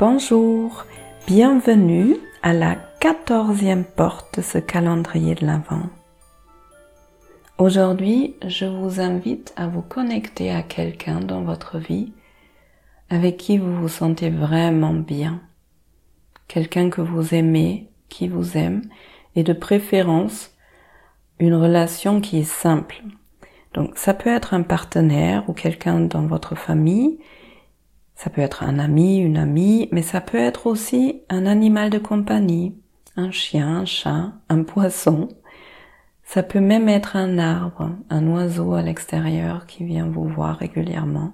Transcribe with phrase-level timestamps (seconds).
[0.00, 0.86] Bonjour,
[1.26, 5.90] bienvenue à la quatorzième porte de ce calendrier de l'Avent.
[7.58, 12.14] Aujourd'hui, je vous invite à vous connecter à quelqu'un dans votre vie
[13.10, 15.42] avec qui vous vous sentez vraiment bien.
[16.48, 18.80] Quelqu'un que vous aimez, qui vous aime,
[19.36, 20.56] et de préférence
[21.40, 23.02] une relation qui est simple.
[23.74, 27.18] Donc ça peut être un partenaire ou quelqu'un dans votre famille,
[28.22, 31.96] ça peut être un ami, une amie, mais ça peut être aussi un animal de
[31.96, 32.78] compagnie,
[33.16, 35.28] un chien, un chat, un poisson.
[36.22, 41.32] Ça peut même être un arbre, un oiseau à l'extérieur qui vient vous voir régulièrement.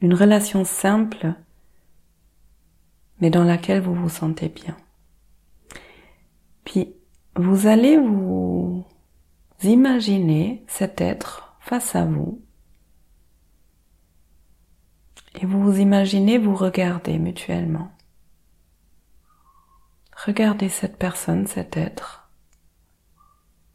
[0.00, 1.34] Une relation simple,
[3.20, 4.76] mais dans laquelle vous vous sentez bien.
[6.62, 6.94] Puis,
[7.34, 8.84] vous allez vous
[9.64, 12.40] imaginer cet être face à vous.
[15.36, 17.92] Et vous vous imaginez vous regarder mutuellement.
[20.26, 22.28] Regardez cette personne, cet être.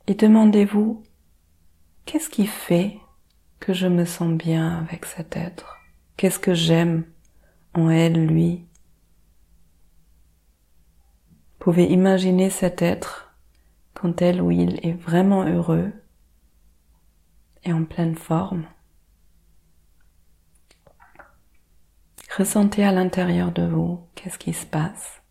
[0.08, 1.04] Et demandez-vous,
[2.06, 3.00] qu'est-ce qui fait
[3.60, 5.78] que je me sens bien avec cet être?
[6.18, 7.06] Qu'est-ce que j'aime
[7.74, 8.66] en elle, lui?
[11.28, 13.34] Vous pouvez imaginer cet être
[13.96, 15.92] quand elle ou il est vraiment heureux
[17.64, 18.68] et en pleine forme.
[22.38, 25.22] Ressentez à l'intérieur de vous qu'est-ce qui se passe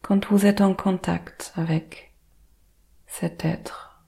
[0.00, 2.14] quand vous êtes en contact avec
[3.06, 4.04] cet être.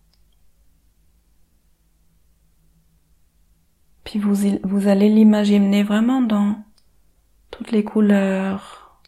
[4.04, 6.62] Puis vous, allez l'imaginer vraiment dans
[7.50, 9.00] toutes les couleurs,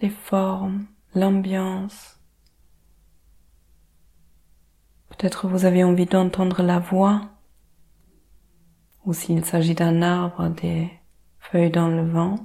[0.00, 2.18] les formes, l'ambiance.
[5.10, 7.20] Peut-être vous avez envie d'entendre la voix,
[9.04, 10.97] ou s'il s'agit d'un arbre, des
[11.50, 12.36] feuilles dans le vent.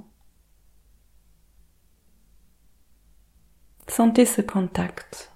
[3.86, 5.32] Sentez ce contact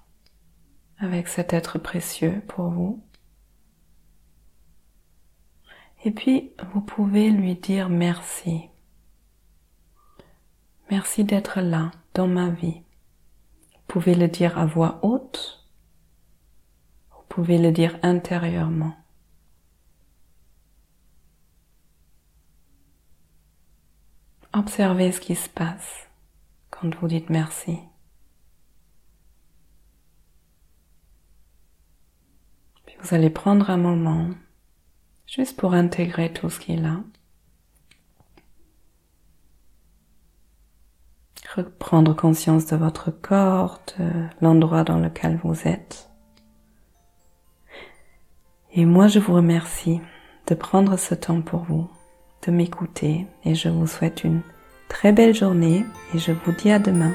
[0.97, 3.03] avec cet être précieux pour vous.
[6.03, 8.69] Et puis, vous pouvez lui dire merci.
[10.89, 12.81] Merci d'être là dans ma vie.
[13.73, 15.67] Vous pouvez le dire à voix haute.
[17.11, 18.95] Vous pouvez le dire intérieurement.
[24.53, 26.07] Observez ce qui se passe
[26.71, 27.79] quand vous dites merci.
[33.01, 34.29] Vous allez prendre un moment
[35.25, 37.01] juste pour intégrer tout ce qui est là.
[41.55, 46.09] Reprendre conscience de votre corps, de l'endroit dans lequel vous êtes.
[48.73, 50.01] Et moi, je vous remercie
[50.47, 51.89] de prendre ce temps pour vous,
[52.45, 54.41] de m'écouter, et je vous souhaite une
[54.87, 57.13] très belle journée, et je vous dis à demain.